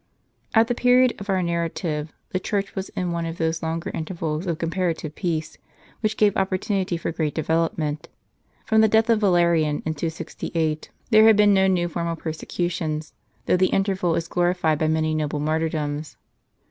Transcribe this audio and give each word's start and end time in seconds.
At 0.55 0.65
the 0.67 0.73
period 0.73 1.13
of 1.19 1.29
our 1.29 1.43
narrative, 1.43 2.11
the 2.31 2.39
Church 2.39 2.73
was 2.73 2.89
in 2.97 3.11
one 3.11 3.27
of 3.27 3.37
those 3.37 3.61
longer 3.61 3.91
intervals 3.91 4.47
of 4.47 4.57
comparative 4.57 5.13
peace, 5.13 5.59
w^hich 6.03 6.17
gave 6.17 6.35
opportunity 6.35 6.97
for 6.97 7.11
great 7.11 7.35
development. 7.35 8.09
From 8.65 8.81
the 8.81 8.87
death 8.87 9.11
of 9.11 9.21
Vale 9.21 9.33
rian, 9.33 9.83
in 9.85 9.93
268, 9.93 10.89
there 11.11 11.25
had 11.25 11.37
been 11.37 11.53
no 11.53 11.67
new 11.67 11.87
formal 11.87 12.15
persecution, 12.15 13.03
though 13.45 13.57
the 13.57 13.67
interval 13.67 14.15
is 14.15 14.27
glorified 14.27 14.79
by 14.79 14.87
many 14.87 15.13
noble 15.13 15.39
martyrdoms. 15.39 16.17